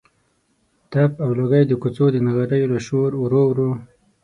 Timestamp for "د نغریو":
2.11-2.71